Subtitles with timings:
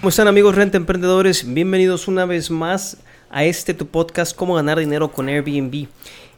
[0.00, 1.52] ¿Cómo están amigos renta emprendedores?
[1.52, 2.96] Bienvenidos una vez más
[3.28, 5.88] a este tu podcast Cómo ganar dinero con Airbnb.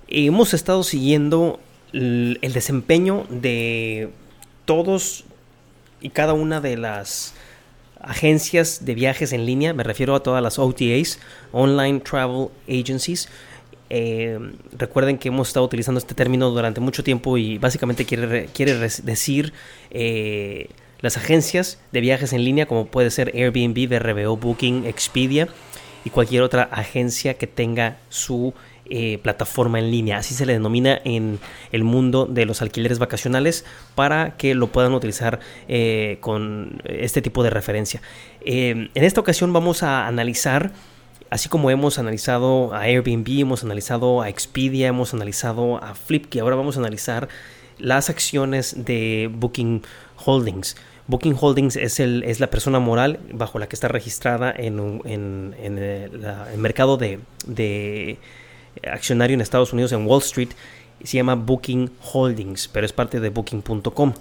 [0.08, 1.60] Hemos estado siguiendo
[1.92, 4.08] el, desempeño de
[4.64, 5.22] todos
[6.00, 7.34] y cada una de las
[8.00, 11.20] agencias de viajes en línea, me refiero a todas las OTAs,
[11.52, 13.28] Online Travel Agencies.
[13.90, 14.40] Eh,
[14.76, 19.52] recuerden que hemos estado utilizando este término durante mucho tiempo y básicamente quiere, quiere decir
[19.92, 20.68] eh,
[21.02, 25.48] las agencias de viajes en línea como puede ser Airbnb, VRBO, Booking, Expedia
[26.04, 28.54] y cualquier otra agencia que tenga su
[28.86, 30.18] eh, plataforma en línea.
[30.18, 31.38] Así se le denomina en
[31.70, 37.42] el mundo de los alquileres vacacionales para que lo puedan utilizar eh, con este tipo
[37.42, 38.02] de referencia.
[38.44, 40.72] Eh, en esta ocasión vamos a analizar,
[41.30, 46.56] así como hemos analizado a Airbnb, hemos analizado a Expedia, hemos analizado a Flipkey, ahora
[46.56, 47.28] vamos a analizar
[47.78, 49.82] las acciones de Booking
[50.24, 50.76] Holdings.
[51.08, 55.78] Booking Holdings es, el, es la persona moral bajo la que está registrada en, en,
[55.78, 58.18] el, mercado de,
[58.90, 60.50] accionario en Estados Unidos, en Wall Street.
[61.02, 64.14] Se llama Booking Holdings, pero es parte de Booking.com.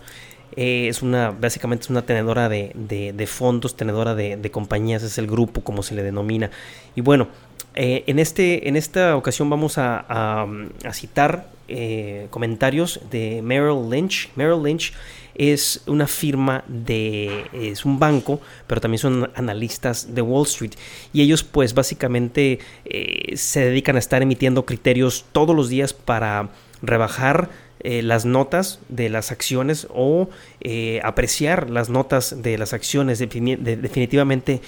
[0.56, 5.62] Eh, es una, básicamente es una tenedora de, fondos, tenedora de, compañías, es el grupo
[5.62, 6.50] como se le denomina.
[6.96, 7.28] Y bueno,
[7.76, 10.46] eh, en, este, en esta ocasión vamos a,
[10.92, 14.30] citar eh, comentarios de Merrill Lynch.
[14.36, 14.94] Merrill Lynch
[15.36, 20.74] es una firma de, es un banco, pero también son analistas de Wall Street.
[21.14, 26.50] Y ellos pues básicamente eh, se dedican a estar emitiendo criterios todos los días para
[26.82, 30.30] rebajar eh, las notas de las acciones o
[30.60, 34.62] eh, apreciar las notas de las acciones definitivamente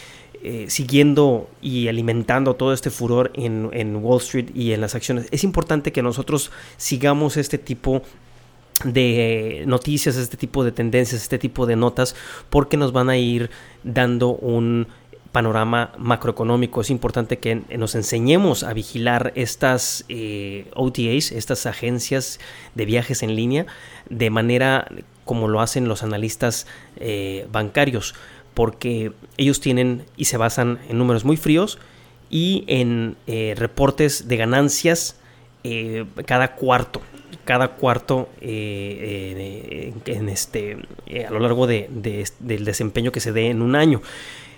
[0.68, 5.28] siguiendo y alimentando todo este furor en, en, Wall Street y en las acciones.
[5.32, 8.02] Es importante que nosotros sigamos este tipo
[8.84, 12.16] de noticias, este tipo de tendencias, este tipo de notas,
[12.50, 13.50] porque nos van a ir
[13.84, 14.88] dando un
[15.32, 16.82] panorama macroeconómico.
[16.82, 22.40] Es importante que nos enseñemos a vigilar estas eh, OTAs, estas agencias
[22.76, 23.66] de viajes en línea,
[24.10, 24.88] de manera
[25.26, 26.68] como lo hacen los analistas
[26.98, 28.14] eh, bancarios,
[28.54, 31.80] porque ellos tienen y se basan en números muy fríos
[32.30, 35.18] y en eh, reportes de ganancias
[36.26, 37.02] cada cuarto
[37.46, 40.78] cada cuarto eh, en este,
[41.08, 41.90] eh, a lo largo de,
[42.40, 44.02] del desempeño que se dé en un año.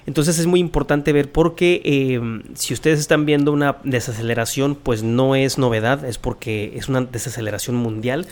[0.08, 2.22] Entonces es muy importante ver porque eh,
[2.54, 7.76] si ustedes están viendo una desaceleración, pues no es novedad, es porque es una desaceleración
[7.76, 8.28] mundial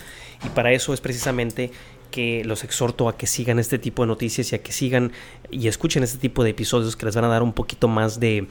[0.45, 1.71] y para eso es precisamente
[2.11, 5.13] que los exhorto a que sigan este tipo de noticias y a que sigan
[5.49, 8.47] y escuchen este tipo de episodios que les van a dar un poquito más de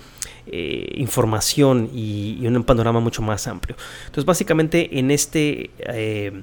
[0.46, 3.76] eh, información y, un panorama mucho más amplio.
[4.00, 6.42] Entonces, básicamente en este, eh,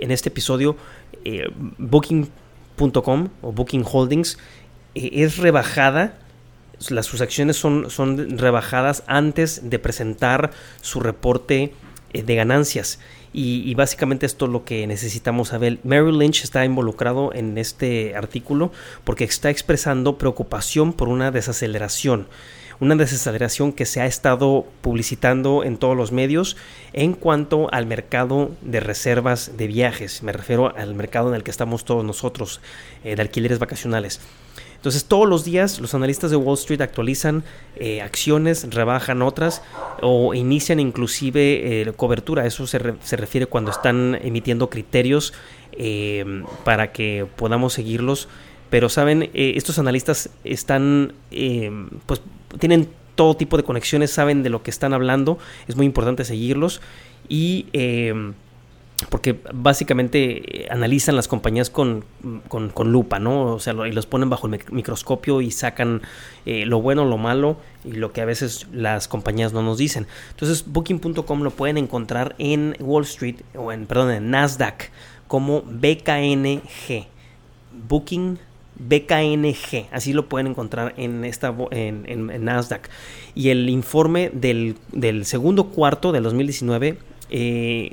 [0.00, 0.76] en este episodio,
[1.24, 1.48] eh,
[1.78, 4.38] Booking.com o Booking Holdings
[4.94, 6.18] es rebajada
[6.90, 11.72] las, sus acciones son, son rebajadas antes de presentar su reporte
[12.12, 12.98] de ganancias.
[13.32, 15.78] Y, básicamente esto es lo que necesitamos saber.
[15.84, 18.72] Mary Lynch está involucrado en este artículo
[19.04, 22.28] porque está expresando preocupación por una desaceleración
[22.80, 26.56] una desaceleración que se ha estado publicitando en todos los medios
[26.92, 30.22] en cuanto al mercado de reservas de viajes.
[30.22, 32.60] Me refiero al mercado en el que estamos todos nosotros,
[33.04, 34.20] eh, de alquileres vacacionales.
[34.76, 37.44] Entonces todos los días los analistas de Wall Street actualizan
[37.76, 39.62] eh, acciones, rebajan otras
[40.00, 42.46] o inician inclusive eh, cobertura.
[42.46, 45.32] Eso se, refiere cuando están emitiendo criterios
[46.64, 48.28] para que podamos seguirlos.
[48.70, 51.14] Pero saben, estos analistas están,
[52.06, 52.20] pues
[52.58, 55.38] tienen todo tipo de conexiones, saben de lo que están hablando.
[55.68, 56.80] Es muy importante seguirlos
[57.28, 57.66] y
[59.10, 62.04] porque básicamente eh, analizan las compañías con,
[62.84, 63.54] lupa, ¿no?
[63.54, 66.00] O sea, y los ponen bajo el microscopio y sacan
[66.46, 70.06] eh, lo bueno, lo malo y lo que a veces las compañías no nos dicen.
[70.30, 74.90] Entonces, Booking.com lo pueden encontrar en Wall Street o en, perdón, en Nasdaq
[75.28, 77.06] como BKNG.
[77.88, 78.38] Booking
[78.78, 82.88] BKNG, así lo pueden encontrar en, esta, en, Nasdaq.
[83.34, 86.98] Y el informe del, del segundo cuarto del 2019
[87.30, 87.92] eh,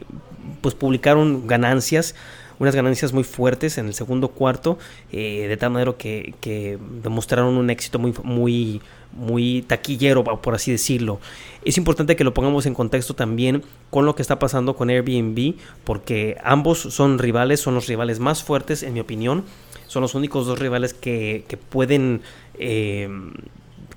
[0.61, 2.15] pues publicaron ganancias,
[2.59, 4.77] unas ganancias muy fuertes en el segundo cuarto,
[5.11, 8.81] eh, de tal manera que, que, demostraron un éxito muy, muy,
[9.13, 11.19] muy taquillero, por así decirlo.
[11.65, 15.55] Es importante que lo pongamos en contexto también con lo que está pasando con Airbnb,
[15.83, 19.45] porque ambos son rivales, son los rivales más fuertes, en mi opinión.
[19.93, 22.21] Son los únicos dos rivales que, que pueden
[22.57, 23.07] eh,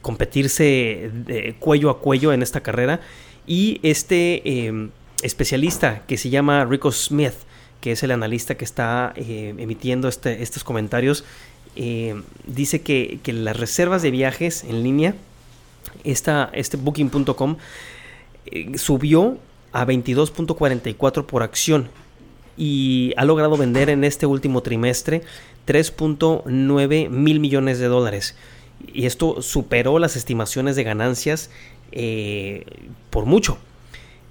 [0.03, 1.11] competirse
[1.59, 3.01] cuello a cuello en esta carrera.
[3.47, 4.89] Y este eh,
[5.23, 7.35] especialista que se llama Rico Smith,
[7.81, 11.25] que es el analista que está eh, emitiendo este, estos comentarios,
[11.77, 15.15] eh, dice que, las reservas de viajes en línea,
[16.05, 17.57] esta, este booking.com,
[18.77, 19.39] subió
[19.73, 21.89] a 22.44 por acción
[22.57, 25.23] y ha logrado vender en este último trimestre
[25.67, 28.37] 3.9 mil millones de dólares.
[28.93, 31.51] Y esto superó las estimaciones de ganancias
[31.93, 32.65] eh,
[33.11, 33.59] por mucho.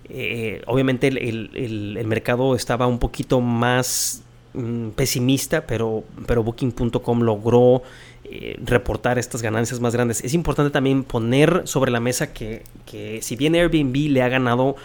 [0.08, 4.22] Eh, obviamente el, mercado estaba un poquito más
[4.54, 7.82] mm, pesimista, pero, pero Booking.com logró
[8.24, 10.24] eh, reportar estas ganancias más grandes.
[10.24, 12.64] Es importante también poner sobre la mesa que,
[13.22, 14.76] si bien Airbnb le ha ganado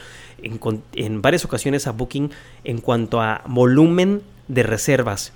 [0.43, 2.31] en, varias ocasiones a Booking
[2.65, 5.33] en cuanto a volumen de reservas,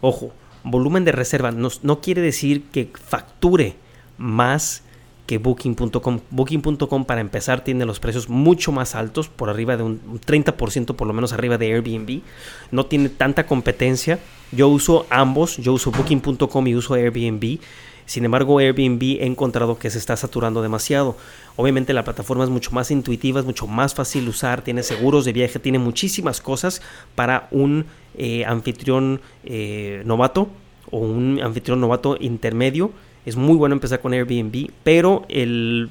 [0.00, 3.76] ojo, volumen de reserva no, no quiere decir que facture
[4.18, 4.82] más
[5.26, 6.20] que Booking.com.
[6.30, 11.06] Booking.com para empezar tiene los precios mucho más altos, por arriba de un 30% por
[11.06, 12.20] lo menos arriba de Airbnb.
[12.70, 14.18] No tiene tanta competencia.
[14.52, 17.58] Yo uso ambos, yo uso Booking.com y uso Airbnb.
[18.06, 21.16] Sin embargo, Airbnb he encontrado que se está saturando demasiado.
[21.56, 25.24] Obviamente la plataforma es mucho más intuitiva, es mucho más fácil de usar, tiene seguros
[25.24, 26.82] de viaje, tiene muchísimas cosas
[27.14, 27.86] para un
[28.16, 30.48] eh, anfitrión eh, novato
[30.90, 32.92] o un anfitrión novato intermedio
[33.26, 35.90] es muy bueno empezar con Airbnb, pero el,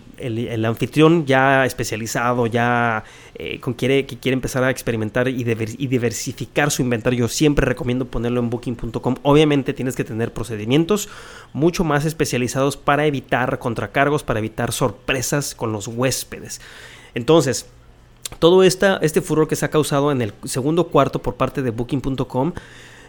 [0.65, 3.03] anfitrión ya especializado, ya
[3.35, 8.39] eh, con quiere, que quiere empezar a experimentar y, diversificar su inventario, siempre recomiendo ponerlo
[8.39, 9.15] en booking.com.
[9.23, 11.09] Obviamente tienes que tener procedimientos
[11.53, 16.61] mucho más especializados para evitar contracargos, para evitar sorpresas con los huéspedes.
[17.15, 17.65] Entonces,
[18.37, 22.53] todo este furor que se ha causado en el segundo cuarto por parte de booking.com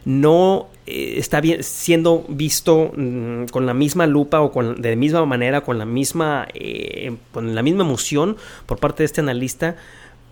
[0.05, 5.25] no eh, está siendo visto mm, con la misma lupa o con, de la misma
[5.25, 8.37] manera, con la misma, eh, con la misma emoción
[8.67, 9.77] por parte de este analista,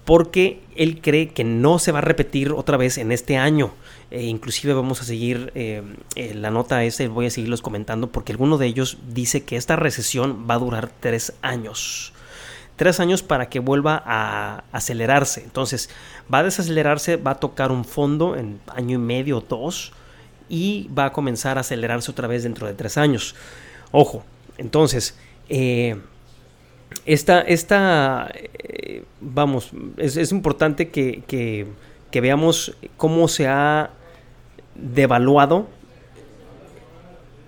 [0.05, 3.73] porque él cree que no se va a repetir otra vez en este año.
[4.11, 5.83] E inclusive vamos a seguir eh,
[6.35, 10.47] la nota esa, voy a seguirlos comentando, porque alguno de ellos dice que esta recesión
[10.51, 12.12] va a durar tres años
[12.77, 15.43] tres años para que vuelva a acelerarse.
[15.43, 15.91] Entonces,
[16.33, 19.93] va a desacelerarse, va a tocar un fondo en año y medio o dos
[20.49, 23.35] y va a comenzar a acelerarse otra vez dentro de tres años.
[23.91, 24.25] Ojo,
[24.59, 25.17] entonces,
[25.49, 25.97] eh,
[27.07, 33.91] esta, esta eh, vamos, es, importante que, que, veamos cómo se ha
[34.75, 35.69] devaluado,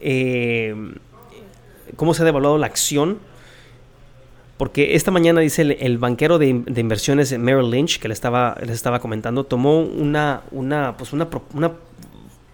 [0.01, 0.75] eh,
[1.97, 3.19] cómo se ha devaluado la acción
[4.57, 9.81] porque esta mañana dice el, banquero de, inversiones Merrill Lynch, que les estaba comentando, tomó
[9.81, 11.29] una, una, pues una,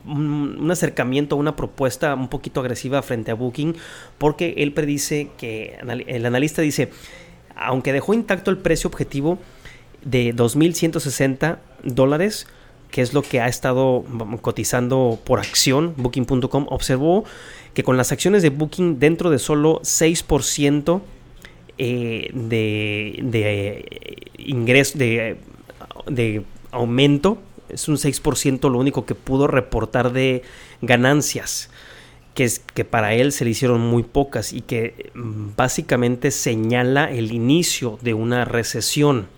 [0.06, 3.76] un, acercamiento, una propuesta un poquito agresiva frente a Booking,
[4.17, 6.91] porque él predice que el analista dice,
[7.55, 9.38] aunque dejó intacto el precio objetivo
[10.03, 12.46] de 2.160 dólares,
[12.91, 14.05] que es lo que ha estado
[14.41, 17.25] cotizando por acción, Booking.com, observó
[17.75, 21.03] que con las acciones de Booking dentro de solo 6%
[21.82, 23.87] eh, de, de
[24.37, 25.39] ingreso, de,
[26.06, 27.39] de aumento,
[27.70, 30.43] es un 6% lo único que pudo reportar de
[30.82, 31.70] ganancias,
[32.34, 37.10] que, es, que para él se le hicieron muy pocas y que mm, básicamente señala
[37.10, 39.29] el inicio de una recesión.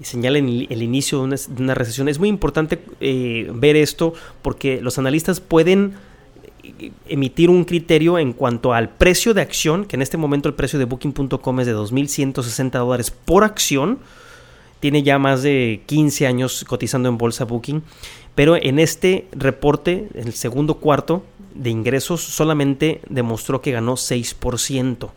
[0.00, 2.08] Señala el, inicio de una, recesión.
[2.08, 5.96] Es muy importante eh, ver esto porque los analistas pueden
[7.08, 10.78] emitir un criterio en cuanto al precio de acción, que en este momento el precio
[10.78, 13.98] de booking.com es de 2.160 dólares por acción.
[14.80, 17.82] Tiene ya más de 15 años cotizando en bolsa Booking.
[18.34, 25.10] Pero en este reporte, el segundo cuarto de ingresos, solamente demostró que ganó 6%.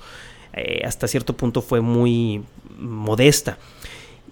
[0.53, 2.43] Eh, hasta cierto punto fue muy
[2.79, 3.57] modesta.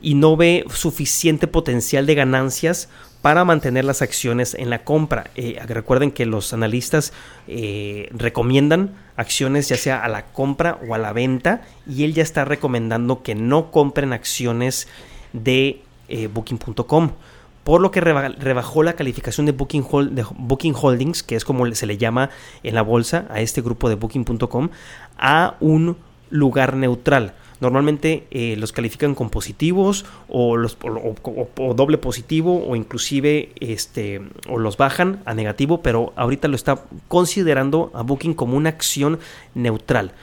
[0.01, 2.89] Y no ve suficiente potencial de ganancias
[3.27, 5.31] para mantener las acciones en la compra.
[5.36, 7.12] Eh, recuerden que los analistas
[7.50, 12.24] eh, recomiendan acciones ya sea a la compra o a la venta y él ya
[12.24, 14.88] está recomendando que no compren acciones
[15.34, 17.12] de eh, booking.com
[17.65, 21.86] por lo que rebajó la calificación de Booking, de Booking, Holdings, que es como se
[21.86, 22.29] le llama
[22.63, 24.69] en la bolsa a este grupo de Booking.com,
[25.17, 25.98] a un
[26.29, 27.34] lugar neutral.
[27.60, 30.78] Normalmente eh, los califican con positivos o, los,
[31.76, 37.92] doble positivo o inclusive este, o los bajan a negativo, pero ahorita lo está considerando
[37.94, 39.20] a Booking como una acción
[39.56, 40.14] neutral.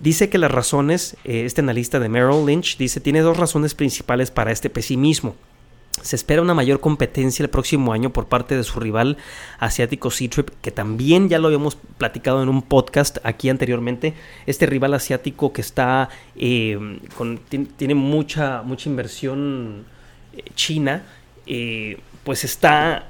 [0.00, 4.30] Dice que las razones, eh, este analista de Merrill Lynch dice, tiene dos razones principales
[4.30, 5.36] para este pesimismo.
[6.02, 9.16] Se espera una mayor competencia el próximo año por parte de su rival
[9.58, 14.14] asiático C-Trip, que también ya lo habíamos platicado en un podcast aquí anteriormente.
[14.46, 17.38] Este rival asiático que está eh, con,
[17.76, 19.84] tiene mucha, mucha inversión
[20.32, 21.04] eh, china,
[22.24, 23.08] pues está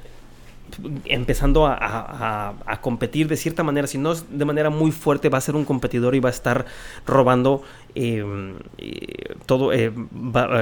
[1.05, 5.57] empezando a, competir de cierta manera, si no de manera muy fuerte, va a ser
[5.57, 6.67] un competidor y va a estar
[7.07, 7.63] robando
[7.95, 9.93] em, eh, todo eh,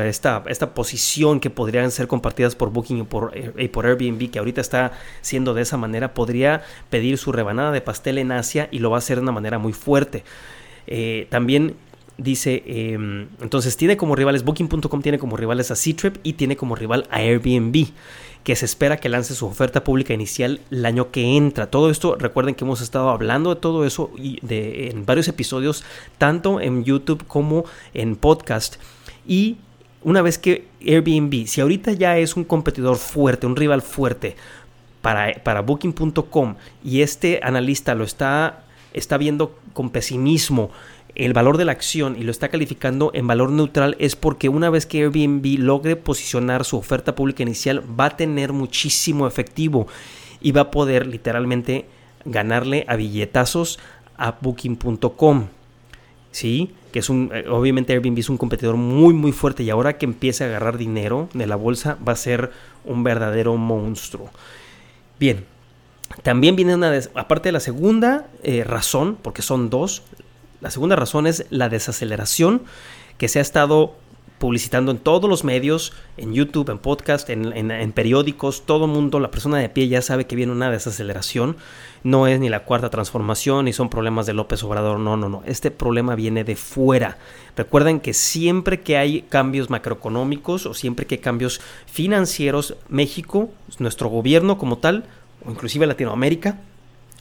[0.06, 4.60] esta, posición que podrían ser compartidas por Booking y por, eh, por Airbnb, que ahorita
[4.60, 8.90] está siendo de esa manera, podría pedir su rebanada de pastel en Asia y lo
[8.90, 10.24] va a hacer de una manera muy fuerte.
[11.30, 11.76] también
[12.18, 16.74] dice, em, entonces tiene como rivales, Booking.com tiene como rivales a Ctrip y tiene como
[16.74, 17.88] rival a Airbnb
[18.44, 21.70] que se espera que lance su oferta pública inicial el año que entra.
[21.70, 25.84] Todo esto, recuerden que hemos estado hablando de todo eso y de, en varios episodios,
[26.18, 28.76] tanto en YouTube como en podcast.
[29.26, 29.58] Y
[30.02, 34.36] una vez que Airbnb, si ahorita ya es un competidor fuerte, un rival fuerte
[35.00, 40.70] para, para Booking.com y este analista lo está, está viendo con pesimismo
[41.14, 44.70] el valor de la acción y lo está calificando en valor neutral es porque una
[44.70, 49.86] vez que Airbnb logre posicionar su oferta pública inicial va a tener muchísimo efectivo
[50.40, 51.86] y va a poder literalmente
[52.24, 53.78] ganarle a billetazos
[54.16, 55.48] a booking.com.
[56.30, 56.72] ¿Sí?
[56.92, 60.06] Que es un, eh, obviamente Airbnb es un competidor muy muy fuerte y ahora que
[60.06, 62.52] empiece a agarrar dinero de la bolsa va a ser
[62.86, 64.30] un verdadero monstruo.
[65.20, 65.44] Bien,
[66.22, 70.02] también viene una, aparte de la segunda eh, razón, porque son dos,
[70.62, 72.62] la segunda razón es la desaceleración
[73.18, 73.96] que se ha estado
[74.38, 79.30] publicitando en todos los medios, en YouTube, en podcast, en, periódicos, todo el mundo, la
[79.30, 81.56] persona de pie ya sabe que viene una desaceleración.
[82.02, 85.42] No es ni la cuarta transformación, ni son problemas de López Obrador, no, no, no.
[85.46, 87.18] Este problema viene de fuera.
[87.56, 94.08] Recuerden que siempre que hay cambios macroeconómicos o siempre que hay cambios financieros, México, nuestro
[94.08, 95.04] gobierno como tal,
[95.44, 96.58] o inclusive Latinoamérica,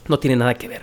[0.08, 0.82] no tiene nada que ver.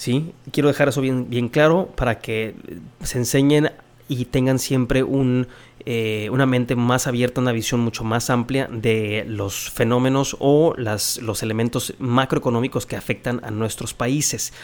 [0.00, 0.32] ¿Sí?
[0.50, 2.54] Quiero dejar eso bien, bien claro para que
[3.02, 3.70] se enseñen
[4.08, 5.46] y tengan siempre un,
[5.84, 11.18] eh, una mente más abierta, una visión mucho más amplia de los fenómenos o las,
[11.18, 14.54] los elementos macroeconómicos que afectan a nuestros países.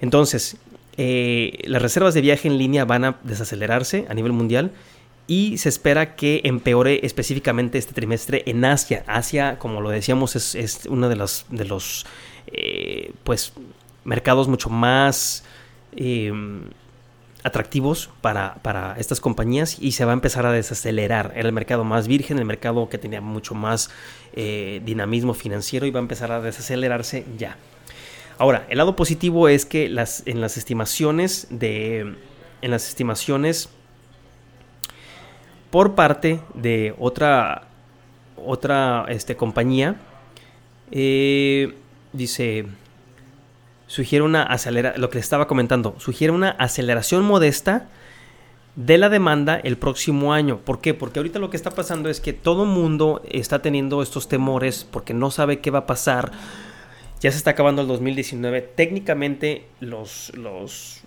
[0.00, 0.58] Entonces,
[0.96, 4.70] eh, las reservas de viaje en línea van a desacelerarse a nivel mundial
[5.26, 9.02] y se espera que empeore específicamente este trimestre en Asia.
[9.08, 12.06] Asia, como lo decíamos, es, uno de los, de los
[12.46, 13.54] eh, pues,
[14.04, 15.44] mercados mucho más
[15.94, 16.62] em,
[17.42, 21.32] atractivos para, estas compañías y se va a empezar a desacelerar.
[21.34, 23.90] Era el mercado más virgen, el mercado que tenía mucho más
[24.34, 27.56] eh, dinamismo financiero y va a empezar a desacelerarse ya.
[28.38, 32.16] Ahora, el lado positivo es que las, en las estimaciones de.
[32.60, 33.68] En las estimaciones
[35.70, 37.68] por parte de otra.
[38.44, 40.00] Otra este, compañía.
[40.90, 41.74] Eh,
[42.12, 42.66] dice
[43.92, 47.90] sugiere una aceleración, lo que estaba comentando, sugiere una aceleración modesta
[48.74, 50.60] de la demanda el próximo año.
[50.60, 50.94] ¿Por qué?
[50.94, 55.12] Porque ahorita lo que está pasando es que todo mundo está teniendo estos temores porque
[55.12, 56.32] no sabe qué va a pasar.
[57.20, 58.62] Ya se está acabando el 2019.
[58.62, 61.02] Técnicamente los, los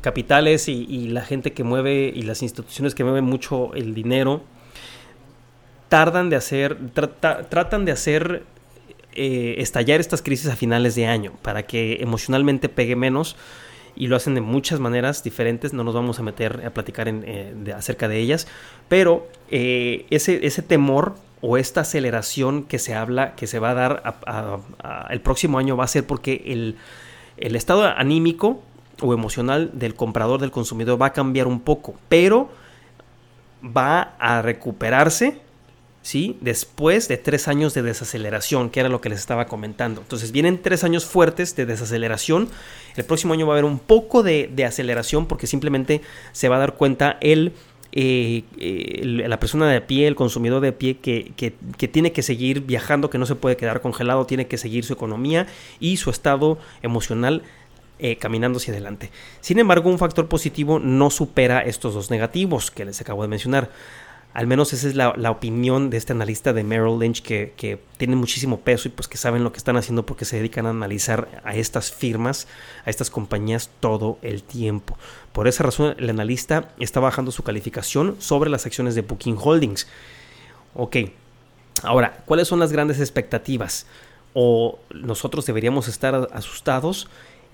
[0.00, 4.44] capitales y, la gente que mueve y las instituciones que mueven mucho el dinero
[5.88, 8.44] tardan de hacer, tratan de hacer
[9.14, 13.36] eh, estallar estas crisis a finales de año para que emocionalmente pegue menos
[13.96, 17.24] y lo hacen de muchas maneras diferentes, no nos vamos a meter a platicar en,
[17.26, 18.48] eh, acerca de ellas,
[18.88, 23.74] pero eh, ese, ese temor o esta aceleración que se habla, que se va a
[23.74, 24.16] dar
[25.10, 26.76] el próximo año va a ser porque el,
[27.36, 28.62] el estado anímico
[29.00, 32.50] o emocional del comprador, del consumidor va a cambiar un poco, pero
[33.64, 35.40] va a recuperarse
[36.04, 36.36] ¿sí?
[36.42, 40.02] Después de tres años de desaceleración, que era lo que les estaba comentando.
[40.02, 42.50] Entonces vienen tres años fuertes de desaceleración.
[42.94, 46.58] El próximo año va a haber un poco de, aceleración porque simplemente se va a
[46.58, 47.54] dar cuenta el,
[47.92, 48.44] eh,
[49.02, 51.32] la persona de pie, el consumidor de pie, que,
[51.88, 55.46] tiene que seguir viajando, que no se puede quedar congelado, tiene que seguir su economía
[55.80, 57.42] y su estado emocional
[57.98, 59.10] eh, caminando hacia adelante.
[59.40, 63.70] Sin embargo, un factor positivo no supera estos dos negativos que les acabo de mencionar.
[64.34, 68.58] Al menos esa es la, opinión de este analista de Merrill Lynch que, tiene muchísimo
[68.60, 71.54] peso y pues que saben lo que están haciendo porque se dedican a analizar a
[71.54, 72.48] estas firmas,
[72.84, 74.98] a estas compañías todo el tiempo.
[75.32, 79.86] Por esa razón el analista está bajando su calificación sobre las acciones de Booking Holdings.
[80.74, 80.96] Ok,
[81.84, 83.86] ahora, ¿cuáles son las grandes expectativas?
[84.32, 87.08] ¿O nosotros deberíamos estar asustados?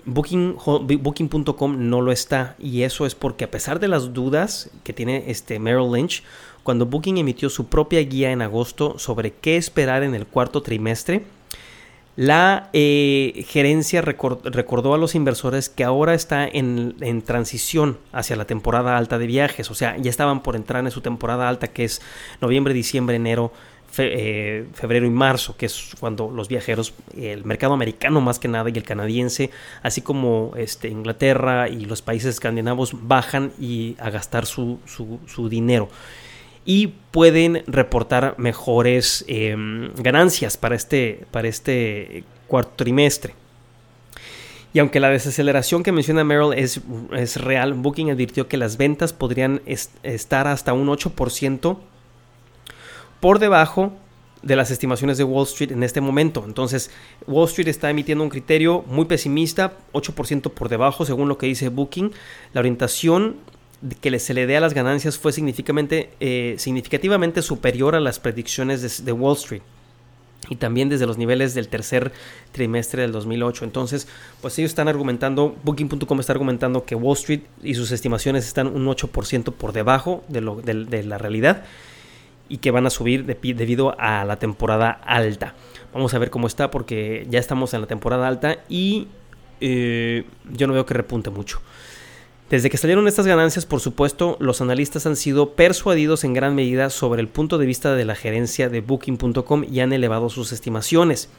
[0.05, 2.55] Booking.com no lo está.
[2.59, 6.23] Y eso es porque a pesar de las dudas que tiene este Merrill Lynch,
[6.63, 11.23] cuando Booking emitió su propia guía en agosto sobre qué esperar en el cuarto trimestre,
[12.17, 18.45] la eh, gerencia recordó a los inversores que ahora está en, en, transición hacia la
[18.45, 21.85] temporada alta de viajes, o sea, ya estaban por entrar en su temporada alta que
[21.85, 22.01] es
[22.41, 23.53] noviembre, diciembre, enero,
[23.97, 28.69] eh, febrero y marzo, que es cuando los viajeros, el mercado americano más que nada
[28.69, 29.49] y el canadiense,
[29.83, 34.79] así como este, Inglaterra y los países escandinavos bajan y a gastar su,
[35.49, 35.89] dinero
[36.63, 43.33] y pueden reportar mejores em, ganancias para este, para este cuarto trimestre.
[44.73, 46.79] Y aunque la desaceleración que menciona Merrill es,
[47.13, 51.77] es real, Booking advirtió que las ventas podrían estar hasta un 8%
[53.21, 53.93] por debajo
[54.41, 56.43] de las estimaciones de Wall Street en este momento.
[56.45, 56.91] Entonces,
[57.27, 61.69] Wall Street está emitiendo un criterio muy pesimista, 8% por debajo, según lo que dice
[61.69, 62.11] Booking.
[62.53, 63.37] La orientación
[63.99, 69.05] que se le dé a las ganancias fue significativamente, eh, significativamente superior a las predicciones
[69.05, 69.61] de, Wall Street
[70.49, 72.11] y también desde los niveles del tercer
[72.51, 73.63] trimestre del 2008.
[73.63, 74.07] Entonces,
[74.41, 78.87] pues ellos están argumentando, Booking.com está argumentando que Wall Street y sus estimaciones están un
[78.87, 81.63] 8% por debajo de, lo, de la realidad
[82.51, 85.55] y que van a subir debido a la temporada alta.
[85.93, 89.07] Vamos a ver cómo está porque ya estamos en la temporada alta y
[89.61, 91.61] eh, yo no veo que repunte mucho.
[92.49, 96.89] Desde que salieron estas ganancias, por supuesto, los analistas han sido persuadidos en gran medida
[96.89, 101.29] sobre el punto de vista de la gerencia de Booking.com y han elevado sus estimaciones.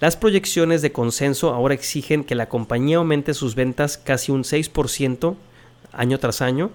[0.00, 5.36] Las proyecciones de consenso ahora exigen que la compañía aumente sus ventas casi un 6%
[5.92, 6.70] año tras año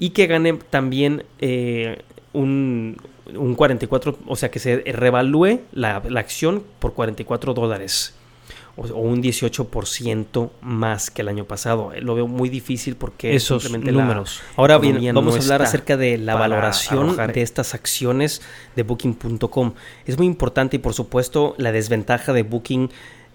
[0.00, 2.96] y que gane también eh, un,
[3.56, 8.14] 44, o sea, que se revalúe la, acción por 44 dólares
[8.76, 11.92] o, un 18% más que el año pasado.
[12.00, 14.40] Lo veo muy difícil porque esos números.
[14.56, 18.42] Ahora bien, vamos a hablar acerca de la valoración de estas acciones
[18.76, 19.74] de booking.com.
[20.06, 22.90] Es muy importante y por supuesto la desventaja de Booking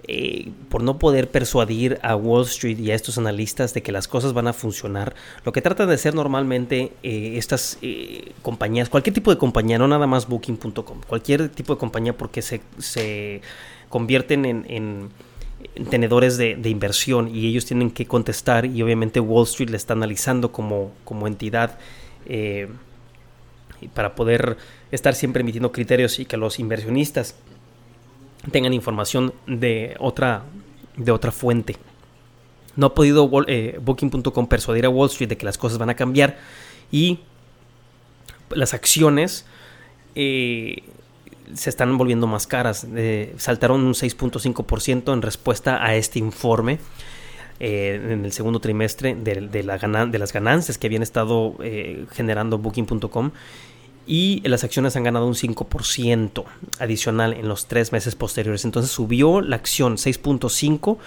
[0.09, 4.07] eh, por no poder persuadir a Wall Street y a estos analistas de que las
[4.07, 9.13] cosas van a funcionar, lo que tratan de hacer normalmente eh, estas eh, compañías, cualquier
[9.13, 13.41] tipo de compañía, no nada más booking.com, cualquier tipo de compañía porque se, se
[13.89, 15.09] convierten en,
[15.89, 20.53] tenedores de, inversión y ellos tienen que contestar y obviamente Wall Street le está analizando
[20.53, 21.77] como, como entidad
[23.93, 24.55] para poder
[24.91, 27.35] estar siempre emitiendo criterios y que los inversionistas
[28.51, 30.43] tengan información de otra,
[30.95, 31.75] de otra fuente.
[32.75, 35.95] No ha podido eh, Booking.com persuadir a Wall Street de que las cosas van a
[35.95, 36.38] cambiar
[36.91, 37.19] y
[38.51, 39.45] las acciones
[40.15, 40.83] eh,
[41.53, 42.88] se están volviendo más caras.
[43.38, 46.79] saltaron un 6.5% en respuesta a este informe.
[47.60, 51.55] Eh, en el segundo trimestre de, la de las ganancias que habían estado
[52.12, 53.31] generando Booking.com
[54.07, 56.45] y las acciones han ganado un 5%
[56.79, 58.65] adicional en los tres meses posteriores.
[58.65, 60.97] Entonces subió la acción 6.5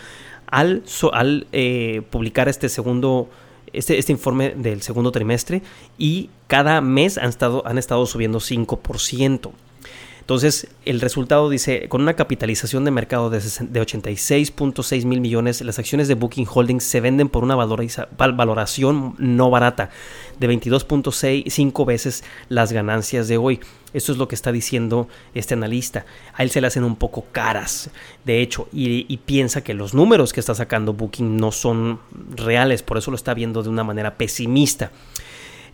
[0.46, 0.82] al,
[1.12, 3.28] al eh, publicar este segundo
[3.72, 5.62] este, este, informe del segundo trimestre
[5.96, 9.50] y cada mes han estado, han estado subiendo 5%.
[10.20, 16.06] Entonces, el resultado dice, con una capitalización de mercado de, 86.6 mil millones, las acciones
[16.06, 19.90] de Booking Holdings se venden por una valoración no barata
[20.40, 23.60] de 22.65 veces las ganancias de hoy.
[23.92, 26.06] Esto es lo que está diciendo este analista.
[26.34, 27.90] A él se le hacen un poco caras,
[28.24, 32.00] de hecho, y, y, piensa que los números que está sacando Booking no son
[32.34, 34.90] reales, por eso lo está viendo de una manera pesimista.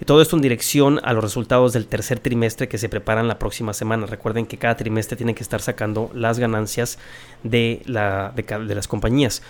[0.05, 3.73] Todo esto en dirección a los resultados del tercer trimestre que se preparan la próxima
[3.73, 4.05] semana.
[4.07, 6.99] Recuerden que cada trimestre tienen que estar sacando las ganancias
[7.43, 9.43] de, la, de, las compañías.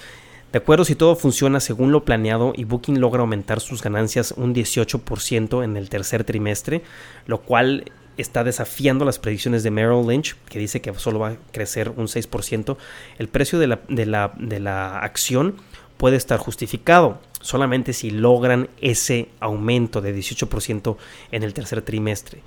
[0.57, 4.55] De acuerdo, si todo funciona según lo planeado y Booking logra aumentar sus ganancias un
[4.55, 6.81] 18% en el tercer trimestre,
[7.27, 11.37] lo cual está desafiando las predicciones de Merrill Lynch, que dice que solo va a
[11.53, 12.79] crecer un 6%,
[13.19, 15.57] el precio de la, de la, de la acción
[15.99, 20.97] puede estar justificado solamente si logran ese aumento de 18%
[21.33, 22.41] en el tercer trimestre.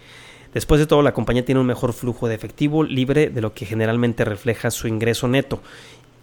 [0.52, 3.68] Después de todo, la compañía tiene un mejor flujo de efectivo libre de lo que
[3.68, 5.62] generalmente refleja su ingreso neto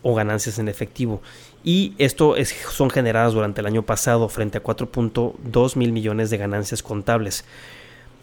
[0.02, 1.22] o ganancias en efectivo.
[1.64, 6.36] Y esto es, son generadas durante el año pasado frente a 4.2 mil millones de
[6.38, 7.44] ganancias contables.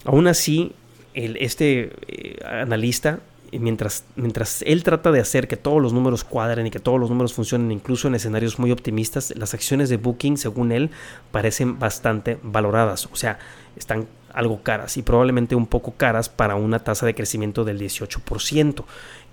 [0.05, 0.73] Aún así,
[1.13, 3.19] este eh, analista
[3.59, 7.09] mientras, mientras él trata de hacer que todos los números cuadren y que todos los
[7.09, 10.89] números funcionen, incluso en escenarios muy optimistas, las acciones de Booking, según él,
[11.31, 13.07] parecen bastante valoradas.
[13.11, 13.39] O sea,
[13.75, 18.83] están algo caras y probablemente un poco caras para una tasa de crecimiento del 18%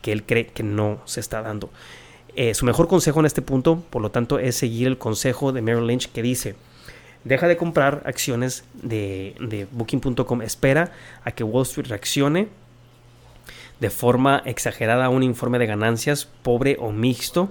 [0.03, 1.71] que él cree que no se está dando.
[2.37, 5.63] Eh, su mejor consejo en este punto, por lo tanto, es seguir el consejo de
[5.63, 6.55] Merrill Lynch que dice,
[7.25, 10.93] deja de comprar acciones de, booking.com, espera
[11.25, 12.49] a que Wall Street reaccione
[13.81, 17.51] de forma exagerada a un informe de ganancias pobre o mixto.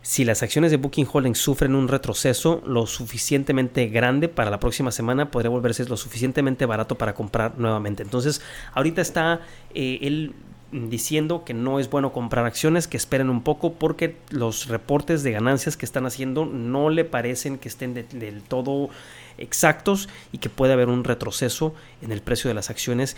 [0.00, 4.92] Si las acciones de Booking Holdings sufren un retroceso lo suficientemente grande para la próxima
[4.92, 8.04] semana, podría volverse lo suficientemente barato para comprar nuevamente.
[8.04, 8.40] Entonces,
[8.72, 9.40] ahorita está
[9.74, 10.34] eh, él
[10.70, 15.32] diciendo que no es bueno comprar acciones, que esperen un poco porque los reportes de
[15.32, 18.90] ganancias que están haciendo no le parecen que estén del todo
[19.38, 23.16] exactos y que puede haber un retroceso en el precio de las acciones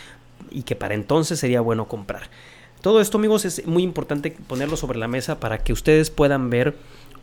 [0.50, 2.30] y que para entonces sería bueno comprar.
[2.82, 6.76] Todo esto amigos es muy importante ponerlo sobre la mesa para que ustedes puedan ver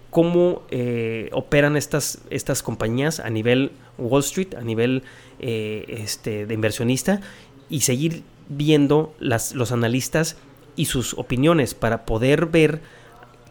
[0.10, 5.04] cómo eh, operan estas, estas compañías a nivel Wall Street, a nivel
[5.40, 7.22] eh, este, de inversionista
[7.70, 10.38] y seguir viendo las, los analistas
[10.76, 12.82] y sus opiniones para poder ver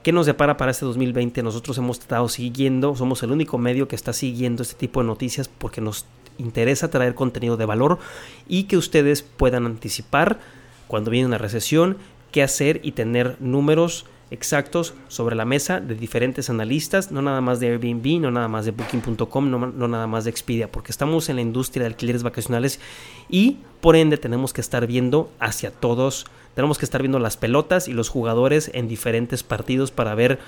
[0.03, 1.43] qué nos depara para este 2020.
[1.43, 5.49] Nosotros hemos estado siguiendo, somos el único medio que está siguiendo este tipo de noticias
[5.49, 6.07] porque nos
[6.39, 7.99] interesa traer contenido de valor
[8.47, 10.39] y que ustedes puedan anticipar
[10.87, 11.97] cuando viene una recesión,
[12.31, 17.61] qué hacer y tener números exactos sobre la mesa de diferentes analistas, no nada más
[17.61, 21.37] de Airbnb, no nada más de Booking.com, no, nada más de Expedia, porque estamos en
[21.37, 22.81] la industria de alquileres vacacionales
[23.29, 27.87] y por ende tenemos que estar viendo hacia todos, tenemos que estar viendo las pelotas
[27.89, 30.41] y los jugadores en diferentes partidos para ver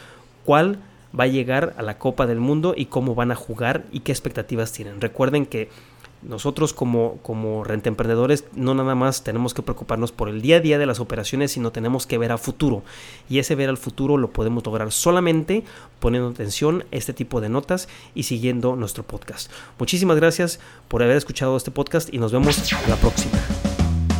[0.44, 0.78] cuál
[1.18, 4.12] va a llegar a la Copa del Mundo y cómo van a jugar y qué
[4.12, 5.00] expectativas tienen.
[5.00, 5.70] Recuerden que
[6.22, 10.60] nosotros como, como renta emprendedores no nada más tenemos que preocuparnos por el día a
[10.60, 12.82] día de las operaciones, sino tenemos que ver a futuro.
[13.28, 15.64] Y ese ver al futuro lo podemos lograr solamente
[16.00, 19.50] poniendo atención a este tipo de notas y siguiendo nuestro podcast.
[19.78, 23.67] Muchísimas gracias por haber escuchado este podcast y nos vemos la próxima.